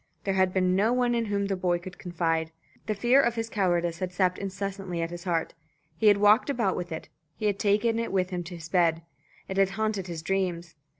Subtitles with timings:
[0.23, 2.51] There had been no one in whom the boy could confide.
[2.87, 5.53] The fear of cowardice had sapped incessantly at his heart.
[5.95, 9.03] He had walked about with it; he had taken it with him to his bed.
[9.47, 10.73] It had haunted his dreams.